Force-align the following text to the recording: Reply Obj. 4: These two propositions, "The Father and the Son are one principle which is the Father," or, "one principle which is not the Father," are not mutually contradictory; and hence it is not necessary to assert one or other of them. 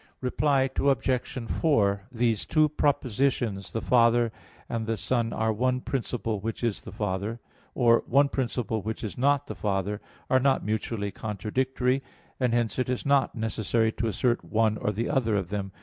Reply 0.19 0.67
Obj. 0.77 1.47
4: 1.61 2.01
These 2.11 2.45
two 2.47 2.69
propositions, 2.69 3.71
"The 3.71 3.83
Father 3.83 4.31
and 4.67 4.87
the 4.87 4.97
Son 4.97 5.31
are 5.31 5.53
one 5.53 5.79
principle 5.79 6.39
which 6.39 6.63
is 6.63 6.81
the 6.81 6.91
Father," 6.91 7.39
or, 7.75 8.03
"one 8.07 8.27
principle 8.27 8.81
which 8.81 9.03
is 9.03 9.15
not 9.15 9.45
the 9.45 9.53
Father," 9.53 10.01
are 10.27 10.39
not 10.39 10.65
mutually 10.65 11.11
contradictory; 11.11 12.01
and 12.39 12.51
hence 12.51 12.79
it 12.79 12.89
is 12.89 13.05
not 13.05 13.35
necessary 13.35 13.91
to 13.91 14.07
assert 14.07 14.43
one 14.43 14.75
or 14.77 14.91
other 15.07 15.35
of 15.35 15.49
them. 15.49 15.71